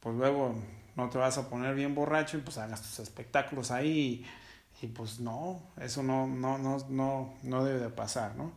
pues 0.00 0.16
luego 0.16 0.54
no 0.96 1.08
te 1.10 1.18
vas 1.18 1.38
a 1.38 1.48
poner 1.48 1.74
bien 1.74 1.94
borracho 1.94 2.38
y 2.38 2.40
pues 2.40 2.58
hagas 2.58 2.82
tus 2.82 3.00
espectáculos 3.00 3.70
ahí 3.70 4.26
Y 4.82 4.86
pues 4.88 5.20
no, 5.20 5.60
eso 5.80 6.02
no, 6.02 6.26
no, 6.26 6.58
no, 6.58 6.78
no, 6.88 7.34
no 7.42 7.64
debe 7.64 7.80
de 7.80 7.90
pasar, 7.90 8.36
¿no? 8.36 8.52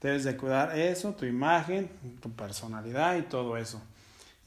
Debes 0.00 0.24
de 0.24 0.36
cuidar 0.36 0.78
eso, 0.78 1.14
tu 1.14 1.24
imagen, 1.26 1.90
tu 2.20 2.30
personalidad 2.32 3.16
y 3.16 3.22
todo 3.22 3.56
eso. 3.56 3.82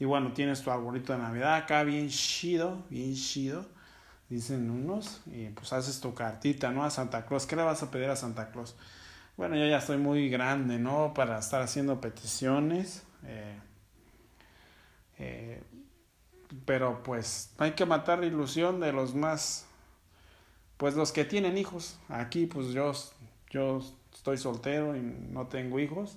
Y 0.00 0.04
bueno, 0.06 0.32
tienes 0.32 0.62
tu 0.62 0.70
arbolito 0.70 1.12
de 1.12 1.20
Navidad 1.20 1.56
acá 1.56 1.84
bien 1.84 2.08
chido, 2.08 2.84
bien 2.90 3.14
chido, 3.14 3.66
dicen 4.30 4.70
unos, 4.70 5.20
y 5.26 5.48
pues 5.48 5.72
haces 5.72 6.00
tu 6.00 6.14
cartita, 6.14 6.70
¿no? 6.70 6.84
A 6.84 6.90
Santa 6.90 7.26
Claus. 7.26 7.46
¿Qué 7.46 7.56
le 7.56 7.62
vas 7.62 7.82
a 7.82 7.90
pedir 7.90 8.08
a 8.08 8.16
Santa 8.16 8.50
Claus? 8.50 8.76
Bueno, 9.36 9.56
yo 9.56 9.66
ya 9.66 9.78
estoy 9.78 9.98
muy 9.98 10.30
grande, 10.30 10.78
¿no? 10.78 11.12
Para 11.12 11.38
estar 11.38 11.60
haciendo 11.60 12.00
peticiones. 12.00 13.02
Eh, 13.24 13.58
eh, 15.18 15.62
pero 16.64 17.02
pues 17.02 17.52
hay 17.58 17.72
que 17.72 17.84
matar 17.86 18.20
la 18.20 18.26
ilusión 18.26 18.80
de 18.80 18.92
los 18.92 19.14
más, 19.14 19.66
pues 20.76 20.94
los 20.94 21.12
que 21.12 21.24
tienen 21.24 21.58
hijos. 21.58 21.98
Aquí 22.08 22.46
pues 22.46 22.68
yo, 22.68 22.92
yo 23.50 23.80
estoy 24.14 24.38
soltero 24.38 24.96
y 24.96 25.00
no 25.00 25.48
tengo 25.48 25.80
hijos. 25.80 26.16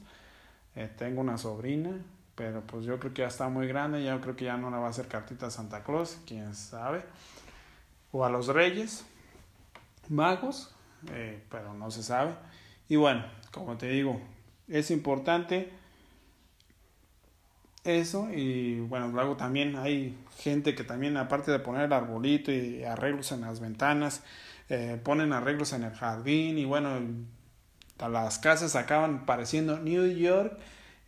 Eh, 0.76 0.90
tengo 0.98 1.22
una 1.22 1.38
sobrina, 1.38 1.92
pero 2.36 2.62
pues 2.62 2.86
yo 2.86 3.00
creo 3.00 3.14
que 3.14 3.22
ya 3.22 3.28
está 3.28 3.50
muy 3.50 3.68
grande, 3.68 4.04
yo 4.04 4.20
creo 4.22 4.36
que 4.36 4.46
ya 4.46 4.58
no 4.58 4.72
le 4.72 4.78
va 4.78 4.88
a 4.88 4.90
hacer 4.90 5.08
cartita 5.08 5.48
a 5.48 5.52
Santa 5.52 5.84
Claus, 5.84 6.18
quién 6.26 6.56
sabe. 6.56 7.04
O 8.14 8.24
a 8.24 8.30
los 8.30 8.48
reyes, 8.48 9.06
magos, 10.08 10.74
eh, 11.12 11.44
pero 11.52 11.74
no 11.74 11.92
se 11.92 12.02
sabe. 12.02 12.36
Y 12.88 12.96
bueno, 12.96 13.26
como 13.52 13.76
te 13.76 13.90
digo, 13.90 14.22
es 14.70 14.90
importante 14.92 15.70
eso 17.84 18.30
y 18.32 18.80
bueno, 18.80 19.10
luego 19.10 19.36
también 19.36 19.76
hay 19.76 20.18
gente 20.38 20.74
que 20.74 20.86
también 20.86 21.18
aparte 21.18 21.52
de 21.52 21.60
poner 21.60 21.84
el 21.84 21.94
arbolito 21.94 22.52
y 22.52 22.84
arreglos 22.86 23.32
en 23.34 23.42
las 23.42 23.60
ventanas, 23.60 24.24
eh, 24.70 25.00
ponen 25.04 25.34
arreglos 25.34 25.74
en 25.74 25.84
el 25.84 25.94
jardín 25.94 26.58
y 26.58 26.66
bueno, 26.66 27.02
las 28.00 28.40
casas 28.40 28.76
acaban 28.76 29.26
pareciendo 29.26 29.80
New 29.80 30.08
York 30.16 30.58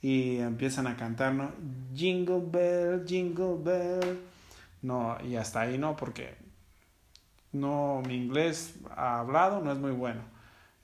y 0.01 0.37
empiezan 0.37 0.87
a 0.87 0.97
cantar. 0.97 1.53
Jingle 1.93 2.43
Bell, 2.45 3.05
Jingle 3.07 3.57
Bell. 3.63 4.19
No, 4.81 5.17
y 5.23 5.35
hasta 5.35 5.61
ahí 5.61 5.77
no, 5.77 5.95
porque 5.95 6.35
no, 7.55 8.01
mi 8.05 8.15
inglés 8.15 8.75
hablado 8.95 9.61
no 9.61 9.71
es 9.71 9.77
muy 9.77 9.91
bueno, 9.91 10.21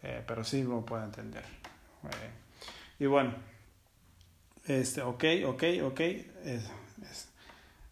eh, 0.02 0.24
pero 0.26 0.44
sí 0.44 0.64
lo 0.64 0.86
puedo 0.86 1.04
entender. 1.04 1.44
Eh, 2.04 3.04
y 3.04 3.06
bueno, 3.06 3.34
este, 4.66 5.02
ok, 5.02 5.24
ok, 5.48 5.64
ok, 5.84 6.00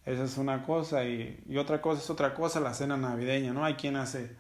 esa 0.06 0.24
es 0.24 0.38
una 0.38 0.64
cosa 0.64 1.04
y, 1.04 1.44
otra 1.58 1.82
cosa 1.82 2.02
es 2.02 2.10
otra 2.10 2.34
cosa, 2.34 2.60
la 2.60 2.74
cena 2.74 2.98
navideña, 2.98 3.54
¿no? 3.54 3.66
Hay 3.66 3.76
quien 3.76 3.96
hace, 3.96 4.36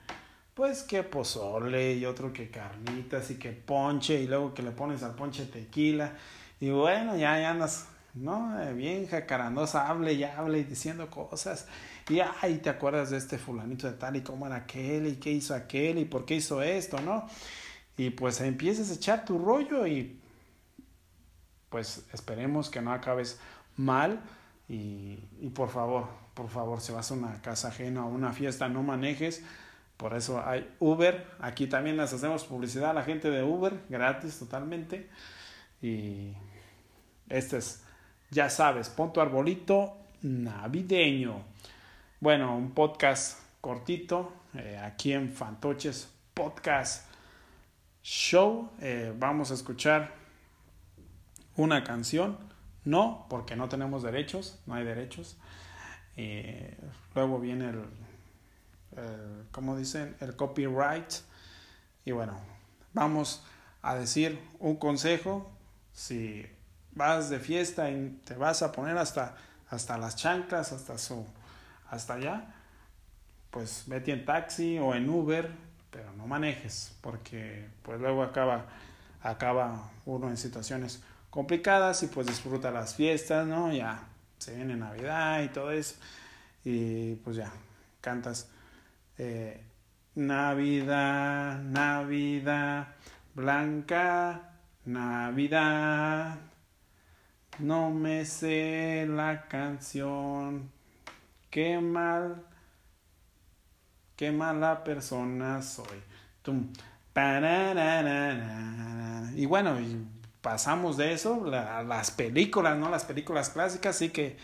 pues 0.54 0.84
que 0.84 1.04
pozole 1.04 1.94
y 1.94 2.06
otro 2.06 2.34
que 2.34 2.50
carnitas 2.50 3.30
y 3.32 3.36
que 3.36 3.52
ponche 3.52 4.20
y 4.22 4.28
luego 4.28 4.54
que 4.54 4.64
le 4.64 4.72
pones 4.72 5.04
al 5.04 5.16
ponche 5.16 5.46
tequila 5.46 6.14
y 6.60 6.72
bueno, 6.72 7.16
ya, 7.16 7.40
ya 7.40 7.52
andas, 7.52 7.88
¿no? 8.14 8.62
Eh, 8.62 8.74
bien 8.74 9.08
jacarandosa, 9.08 9.88
hable 9.88 10.14
y 10.14 10.24
hable 10.24 10.64
diciendo 10.64 11.10
cosas. 11.10 11.68
Y 12.10 12.20
ay, 12.42 12.58
te 12.58 12.70
acuerdas 12.70 13.12
de 13.12 13.18
este 13.18 13.38
fulanito 13.38 13.86
de 13.86 13.94
tal 13.94 14.16
y 14.16 14.22
cómo 14.22 14.48
era 14.48 14.56
aquel 14.58 15.08
y 15.08 15.16
qué 15.18 15.32
hizo 15.32 15.54
aquel 15.54 16.00
y 16.00 16.06
por 16.06 16.26
qué 16.26 16.36
hizo 16.36 16.62
esto, 16.62 17.00
¿no? 17.02 17.28
Y 17.98 18.10
pues 18.10 18.42
empiezas 18.42 18.90
a 18.90 18.96
echar 18.96 19.26
tu 19.26 19.38
rollo 19.38 19.86
y 19.86 20.20
pues 21.70 22.06
esperemos 22.12 22.70
que 22.70 22.82
no 22.82 22.92
acabes 22.92 23.40
mal 23.78 24.22
y, 24.68 25.20
y 25.40 25.50
por 25.54 25.70
favor, 25.70 26.08
por 26.34 26.50
favor, 26.50 26.82
si 26.82 26.92
vas 26.92 27.12
a 27.12 27.14
una 27.14 27.42
casa 27.42 27.68
ajena 27.68 28.06
o 28.06 28.10
una 28.10 28.34
fiesta, 28.34 28.68
no 28.70 28.82
manejes. 28.82 29.44
Por 29.98 30.14
eso 30.16 30.42
hay 30.44 30.74
Uber. 30.80 31.28
Aquí 31.42 31.68
también 31.68 31.98
les 31.98 32.14
hacemos 32.14 32.46
publicidad 32.46 32.92
a 32.92 32.94
la 32.94 33.04
gente 33.04 33.30
de 33.30 33.44
Uber, 33.44 33.82
gratis 33.90 34.40
totalmente. 34.40 35.10
Y 35.82 36.34
este 37.28 37.58
es, 37.58 37.84
ya 38.32 38.50
sabes, 38.50 38.90
pon 38.90 39.12
tu 39.12 39.20
arbolito 39.20 39.98
navideño. 40.22 41.44
Bueno, 42.22 42.54
un 42.54 42.72
podcast 42.72 43.40
cortito 43.62 44.34
eh, 44.54 44.78
aquí 44.78 45.14
en 45.14 45.32
Fantoches 45.32 46.10
Podcast 46.34 47.06
Show. 48.04 48.72
Eh, 48.82 49.14
vamos 49.18 49.52
a 49.52 49.54
escuchar 49.54 50.14
una 51.56 51.82
canción. 51.86 52.38
No, 52.84 53.26
porque 53.30 53.56
no 53.56 53.70
tenemos 53.70 54.04
derechos, 54.04 54.60
no 54.66 54.74
hay 54.74 54.84
derechos. 54.84 55.38
Eh, 56.18 56.78
luego 57.16 57.40
viene 57.40 57.70
el, 57.70 57.86
¿cómo 59.54 59.78
dicen? 59.78 60.18
El 60.20 60.36
copyright. 60.36 61.14
Y 62.04 62.12
bueno, 62.12 62.38
vamos 62.92 63.46
a 63.82 63.96
decir 63.96 64.38
un 64.60 64.76
consejo. 64.76 65.50
Si 65.94 66.46
vas 66.92 67.30
de 67.30 67.40
fiesta 67.40 67.90
y 67.90 68.20
te 68.26 68.36
vas 68.36 68.62
a 68.62 68.74
poner 68.74 68.98
hasta, 68.98 69.38
hasta 69.70 69.98
las 69.98 70.18
chanclas, 70.18 70.74
hasta 70.74 70.98
su, 70.98 71.26
hasta 71.90 72.16
allá, 72.16 72.54
pues 73.52 73.84
vete 73.88 74.12
en 74.12 74.26
taxi 74.26 74.78
o 74.80 74.94
en 74.94 75.10
Uber, 75.10 75.50
pero 75.92 76.12
no 76.14 76.28
manejes, 76.28 76.96
porque 77.02 77.68
pues 77.82 78.00
luego 78.00 78.24
acaba, 78.24 78.68
acaba 79.22 79.90
uno 80.06 80.30
en 80.30 80.38
situaciones 80.38 81.02
complicadas 81.30 82.04
y 82.04 82.08
pues 82.08 82.28
disfruta 82.28 82.72
las 82.72 82.96
fiestas, 82.96 83.48
¿no? 83.48 83.72
Ya 83.74 84.08
se 84.38 84.56
viene 84.56 84.76
Navidad 84.76 85.44
y 85.44 85.50
todo 85.50 85.72
eso, 85.72 85.96
y 86.64 87.16
pues 87.16 87.36
ya, 87.38 87.52
cantas 88.02 88.50
eh, 89.18 89.62
Navidad, 90.16 91.60
Navidad, 91.60 92.88
Blanca, 93.36 94.52
Navidad. 94.86 96.38
No 97.60 97.90
me 97.92 98.26
sé 98.26 99.06
la 99.08 99.48
canción. 99.48 100.72
Qué 101.50 101.80
mal. 101.80 102.46
Qué 104.16 104.32
mala 104.32 104.84
persona 104.84 105.62
soy. 105.62 106.04
Tum. 106.42 106.72
Y 109.36 109.46
bueno, 109.46 109.80
y 109.80 110.06
pasamos 110.42 110.98
de 110.98 111.14
eso 111.14 111.46
a 111.54 111.84
las 111.84 112.12
películas, 112.12 112.78
¿no? 112.78 112.90
Las 112.90 113.04
películas 113.04 113.50
clásicas, 113.50 113.96
sí 113.96 114.10
que. 114.10 114.38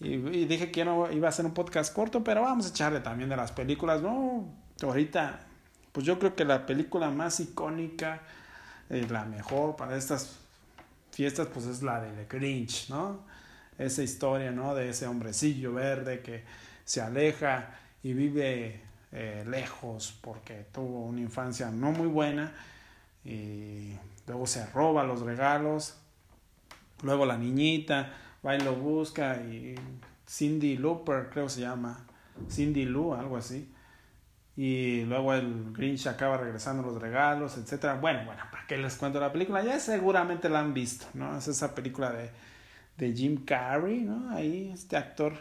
Y, 0.00 0.16
dije 0.46 0.70
que 0.72 0.84
no 0.84 1.10
iba 1.12 1.28
a 1.28 1.30
hacer 1.30 1.44
un 1.46 1.54
podcast 1.54 1.94
corto, 1.94 2.24
pero 2.24 2.42
vamos 2.42 2.66
a 2.66 2.68
echarle 2.70 3.00
también 3.00 3.30
de 3.30 3.36
las 3.36 3.52
películas, 3.52 4.02
¿no? 4.02 4.48
Ahorita, 4.82 5.40
pues 5.92 6.04
yo 6.04 6.18
creo 6.18 6.34
que 6.34 6.44
la 6.44 6.66
película 6.66 7.10
más 7.10 7.38
icónica, 7.40 8.20
y 8.90 9.02
la 9.02 9.24
mejor 9.24 9.76
para 9.76 9.96
estas 9.96 10.38
fiestas 11.12 11.48
pues 11.52 11.66
es 11.66 11.82
la 11.82 12.00
de 12.00 12.10
The 12.24 12.36
Grinch, 12.36 12.90
¿no? 12.90 13.20
Esa 13.86 14.02
historia, 14.02 14.50
¿no? 14.50 14.74
De 14.74 14.90
ese 14.90 15.06
hombrecillo 15.06 15.72
verde 15.74 16.20
que 16.20 16.42
se 16.84 17.00
aleja 17.00 17.78
y 18.02 18.12
vive 18.12 18.80
eh, 19.12 19.44
lejos 19.46 20.18
porque 20.20 20.66
tuvo 20.72 21.06
una 21.06 21.20
infancia 21.20 21.70
no 21.70 21.92
muy 21.92 22.08
buena 22.08 22.52
y 23.24 23.92
luego 24.26 24.46
se 24.46 24.66
roba 24.66 25.04
los 25.04 25.20
regalos, 25.20 25.96
luego 27.02 27.26
la 27.26 27.36
niñita 27.36 28.12
va 28.44 28.56
y 28.56 28.60
lo 28.60 28.74
busca 28.74 29.36
y 29.36 29.74
Cindy 30.28 30.76
Looper 30.76 31.28
creo 31.30 31.48
se 31.48 31.60
llama, 31.60 32.06
Cindy 32.50 32.84
Lou, 32.84 33.14
algo 33.14 33.36
así 33.36 33.72
y 34.56 35.04
luego 35.04 35.32
el 35.32 35.72
Grinch 35.72 36.06
acaba 36.06 36.36
regresando 36.36 36.82
los 36.82 37.00
regalos, 37.00 37.56
etcétera. 37.56 37.94
Bueno, 37.94 38.24
bueno, 38.26 38.42
¿para 38.50 38.66
qué 38.66 38.76
les 38.76 38.96
cuento 38.96 39.18
la 39.18 39.32
película? 39.32 39.62
Ya 39.62 39.80
seguramente 39.80 40.48
la 40.48 40.60
han 40.60 40.74
visto, 40.74 41.06
¿no? 41.14 41.36
Es 41.38 41.48
esa 41.48 41.74
película 41.74 42.10
de, 42.10 42.30
de 42.96 43.12
Jim 43.12 43.44
Carrey, 43.44 44.00
¿no? 44.00 44.30
Ahí 44.30 44.70
este 44.72 44.96
actor 44.96 45.34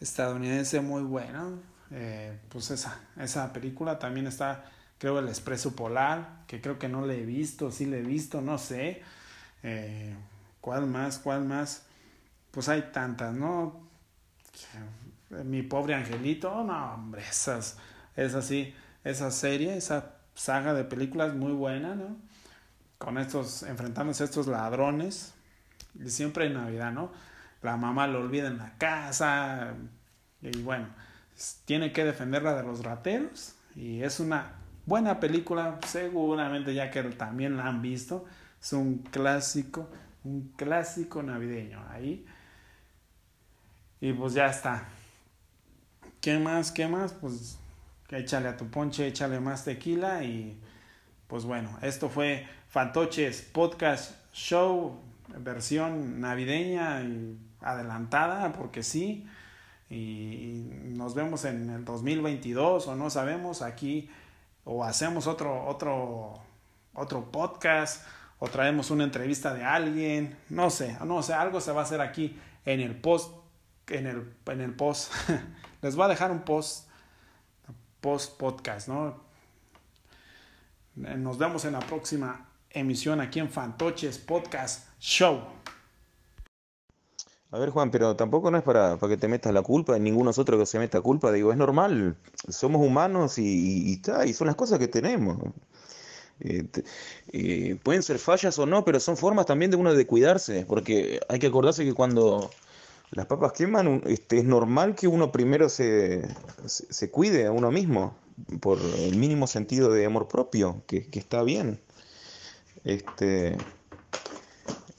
estadounidense 0.00 0.80
muy 0.80 1.02
bueno. 1.02 1.58
Eh, 1.90 2.38
pues 2.48 2.70
esa, 2.70 3.00
esa 3.18 3.52
película 3.52 3.98
también 3.98 4.26
está, 4.26 4.64
creo, 4.98 5.18
El 5.18 5.28
Expreso 5.28 5.74
Polar, 5.74 6.44
que 6.46 6.60
creo 6.60 6.78
que 6.78 6.88
no 6.88 7.04
le 7.04 7.22
he 7.22 7.26
visto, 7.26 7.70
sí 7.70 7.86
le 7.86 7.98
he 7.98 8.02
visto, 8.02 8.40
no 8.40 8.58
sé. 8.58 9.02
Eh, 9.62 10.14
¿Cuál 10.60 10.86
más? 10.86 11.18
¿Cuál 11.18 11.44
más? 11.44 11.84
Pues 12.50 12.68
hay 12.68 12.90
tantas, 12.92 13.34
¿no? 13.34 13.88
Mi 15.44 15.62
pobre 15.62 15.94
angelito, 15.94 16.64
no, 16.64 16.94
hombre, 16.94 17.22
esas 17.28 17.78
es 18.16 18.34
así, 18.34 18.74
esa 19.04 19.30
serie, 19.30 19.76
esa 19.76 20.14
saga 20.34 20.74
de 20.74 20.84
películas 20.84 21.34
muy 21.34 21.52
buena, 21.52 21.94
¿no? 21.94 22.16
Con 22.98 23.16
estos, 23.18 23.62
enfrentándose 23.62 24.24
a 24.24 24.26
estos 24.26 24.46
ladrones, 24.46 25.32
siempre 26.06 26.46
en 26.46 26.54
Navidad, 26.54 26.92
¿no? 26.92 27.12
La 27.62 27.76
mamá 27.76 28.06
lo 28.06 28.20
olvida 28.20 28.48
en 28.48 28.58
la 28.58 28.76
casa, 28.78 29.74
y 30.42 30.62
bueno, 30.62 30.88
tiene 31.64 31.92
que 31.92 32.04
defenderla 32.04 32.54
de 32.54 32.62
los 32.62 32.84
rateros, 32.84 33.54
y 33.76 34.02
es 34.02 34.20
una 34.20 34.54
buena 34.86 35.20
película, 35.20 35.78
seguramente 35.86 36.74
ya 36.74 36.90
que 36.90 37.02
también 37.02 37.56
la 37.56 37.66
han 37.66 37.82
visto, 37.82 38.24
es 38.60 38.72
un 38.72 38.98
clásico, 38.98 39.88
un 40.24 40.52
clásico 40.56 41.22
navideño 41.22 41.82
ahí. 41.90 42.26
Y 44.00 44.12
pues 44.12 44.32
ya 44.34 44.46
está. 44.46 44.88
¿Qué 46.20 46.38
más? 46.38 46.72
¿Qué 46.72 46.88
más? 46.88 47.12
Pues 47.12 47.58
échale 48.10 48.48
a 48.48 48.56
tu 48.56 48.68
ponche, 48.68 49.06
échale 49.06 49.40
más 49.40 49.64
tequila 49.64 50.24
y 50.24 50.58
pues 51.26 51.44
bueno, 51.44 51.78
esto 51.82 52.08
fue 52.08 52.46
Fantoches 52.68 53.42
Podcast 53.42 54.14
Show, 54.32 55.00
versión 55.38 56.20
navideña 56.20 57.02
y 57.02 57.38
adelantada, 57.60 58.52
porque 58.52 58.82
sí. 58.82 59.26
Y 59.88 60.70
nos 60.94 61.14
vemos 61.14 61.44
en 61.44 61.70
el 61.70 61.84
2022 61.84 62.86
o 62.86 62.96
no 62.96 63.10
sabemos 63.10 63.62
aquí 63.62 64.08
o 64.64 64.84
hacemos 64.84 65.26
otro 65.26 65.66
otro 65.66 66.40
otro 66.94 67.30
podcast 67.32 68.06
o 68.38 68.48
traemos 68.48 68.90
una 68.90 69.04
entrevista 69.04 69.52
de 69.52 69.64
alguien, 69.64 70.36
no 70.48 70.70
sé, 70.70 70.96
no 71.04 71.22
sé, 71.22 71.34
algo 71.34 71.60
se 71.60 71.72
va 71.72 71.80
a 71.80 71.84
hacer 71.84 72.00
aquí 72.00 72.38
en 72.64 72.80
el 72.80 72.94
post 72.94 73.34
en 73.88 74.06
el 74.06 74.32
en 74.46 74.60
el 74.60 74.74
post. 74.74 75.12
Les 75.82 75.96
voy 75.96 76.04
a 76.04 76.08
dejar 76.08 76.30
un 76.30 76.42
post 76.42 76.88
post 78.00 78.38
podcast, 78.38 78.88
¿no? 78.88 79.22
Nos 80.94 81.38
vemos 81.38 81.64
en 81.64 81.72
la 81.72 81.80
próxima 81.80 82.49
emisión 82.72 83.20
aquí 83.20 83.40
en 83.40 83.50
Fantoches 83.50 84.18
Podcast 84.18 84.88
Show. 85.00 85.40
A 87.52 87.58
ver, 87.58 87.70
Juan, 87.70 87.90
pero 87.90 88.14
tampoco 88.14 88.50
no 88.50 88.58
es 88.58 88.62
para, 88.62 88.96
para 88.96 89.10
que 89.10 89.16
te 89.16 89.26
metas 89.26 89.52
la 89.52 89.62
culpa, 89.62 89.98
ninguno 89.98 90.26
nosotros 90.26 90.60
que 90.60 90.66
se 90.66 90.78
meta 90.78 91.00
culpa. 91.00 91.32
Digo, 91.32 91.50
es 91.50 91.58
normal, 91.58 92.16
somos 92.48 92.86
humanos 92.86 93.38
y, 93.38 93.94
está, 93.94 94.24
y 94.24 94.32
son 94.34 94.46
las 94.46 94.54
cosas 94.54 94.78
que 94.78 94.86
tenemos. 94.86 95.36
Eh, 96.38 96.64
eh, 97.32 97.76
pueden 97.82 98.04
ser 98.04 98.20
fallas 98.20 98.56
o 98.60 98.66
no, 98.66 98.84
pero 98.84 99.00
son 99.00 99.16
formas 99.16 99.46
también 99.46 99.72
de 99.72 99.76
uno 99.76 99.94
de 99.94 100.06
cuidarse, 100.06 100.64
porque 100.66 101.20
hay 101.28 101.40
que 101.40 101.48
acordarse 101.48 101.84
que 101.84 101.92
cuando 101.92 102.50
las 103.10 103.26
papas 103.26 103.52
queman, 103.52 104.02
este, 104.06 104.38
es 104.38 104.44
normal 104.44 104.94
que 104.94 105.08
uno 105.08 105.32
primero 105.32 105.68
se, 105.68 106.22
se, 106.66 107.10
cuide 107.10 107.46
a 107.46 107.52
uno 107.52 107.72
mismo, 107.72 108.14
por 108.60 108.78
el 108.78 109.16
mínimo 109.16 109.48
sentido 109.48 109.92
de 109.92 110.06
amor 110.06 110.28
propio, 110.28 110.84
que 110.86 111.08
está 111.12 111.42
bien. 111.42 111.80
Este, 112.84 113.56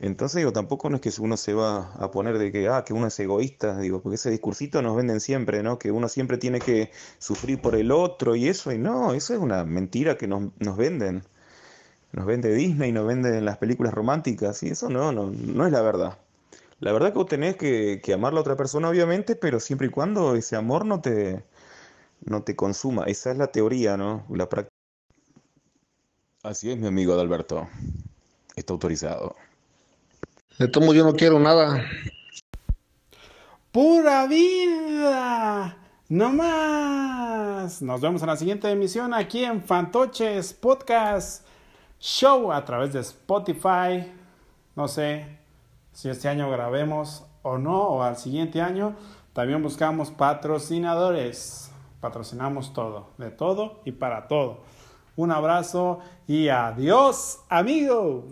entonces 0.01 0.37
digo, 0.37 0.51
tampoco 0.51 0.89
no 0.89 0.95
es 0.95 1.01
que 1.01 1.11
uno 1.21 1.37
se 1.37 1.53
va 1.53 1.93
a 1.93 2.09
poner 2.09 2.39
de 2.39 2.51
que, 2.51 2.67
ah, 2.67 2.83
que 2.83 2.91
uno 2.91 3.05
es 3.05 3.19
egoísta, 3.19 3.77
digo, 3.79 4.01
porque 4.01 4.15
ese 4.15 4.31
discursito 4.31 4.81
nos 4.81 4.95
venden 4.95 5.19
siempre, 5.19 5.61
¿no? 5.61 5.77
Que 5.77 5.91
uno 5.91 6.09
siempre 6.09 6.37
tiene 6.39 6.59
que 6.59 6.91
sufrir 7.19 7.61
por 7.61 7.75
el 7.75 7.91
otro 7.91 8.35
y 8.35 8.47
eso, 8.47 8.71
y 8.71 8.79
no, 8.79 9.13
eso 9.13 9.33
es 9.35 9.39
una 9.39 9.63
mentira 9.63 10.17
que 10.17 10.27
nos, 10.27 10.51
nos 10.59 10.75
venden. 10.75 11.23
Nos 12.13 12.25
vende 12.25 12.53
Disney, 12.53 12.91
nos 12.91 13.07
venden 13.07 13.45
las 13.45 13.57
películas 13.59 13.93
románticas, 13.93 14.63
y 14.63 14.69
eso 14.69 14.89
no, 14.89 15.11
no, 15.11 15.31
no 15.31 15.65
es 15.67 15.71
la 15.71 15.81
verdad. 15.81 16.17
La 16.79 16.91
verdad 16.93 17.09
que 17.13 17.19
vos 17.19 17.27
tenés 17.27 17.55
que, 17.57 18.01
que 18.03 18.13
amar 18.13 18.33
a 18.33 18.35
la 18.35 18.41
otra 18.41 18.55
persona, 18.57 18.89
obviamente, 18.89 19.35
pero 19.35 19.59
siempre 19.59 19.87
y 19.87 19.91
cuando 19.91 20.35
ese 20.35 20.55
amor 20.55 20.85
no 20.85 21.01
te, 21.01 21.43
no 22.25 22.43
te 22.43 22.55
consuma. 22.55 23.05
Esa 23.05 23.31
es 23.31 23.37
la 23.37 23.51
teoría, 23.51 23.97
¿no? 23.97 24.25
La 24.29 24.49
práctica. 24.49 24.80
Así 26.43 26.71
es, 26.71 26.77
mi 26.79 26.87
amigo 26.87 27.13
Adalberto. 27.13 27.67
Está 28.55 28.73
autorizado. 28.73 29.35
De 30.57 30.67
tomo 30.67 30.91
yo 30.91 31.03
no 31.03 31.13
quiero 31.13 31.39
nada. 31.39 31.85
¡Pura 33.71 34.25
vida! 34.25 35.77
¡No 36.09 36.31
más! 36.33 37.83
Nos 37.83 38.01
vemos 38.01 38.23
en 38.23 38.27
la 38.27 38.37
siguiente 38.37 38.71
emisión 38.71 39.13
aquí 39.13 39.43
en 39.43 39.61
Fantoches 39.61 40.53
Podcast 40.53 41.45
Show 41.99 42.51
a 42.51 42.65
través 42.65 42.91
de 42.93 43.01
Spotify. 43.01 44.11
No 44.75 44.87
sé 44.87 45.37
si 45.93 46.09
este 46.09 46.27
año 46.27 46.49
grabemos 46.49 47.23
o 47.43 47.59
no, 47.59 47.83
o 47.83 48.01
al 48.01 48.17
siguiente 48.17 48.61
año. 48.61 48.95
También 49.33 49.61
buscamos 49.61 50.09
patrocinadores 50.09 51.71
patrocinamos 52.01 52.73
todo, 52.73 53.11
de 53.17 53.29
todo 53.29 53.79
y 53.85 53.93
para 53.93 54.27
todo. 54.27 54.61
Un 55.15 55.31
abrazo 55.31 55.99
y 56.27 56.47
adiós, 56.47 57.41
amigo. 57.49 58.25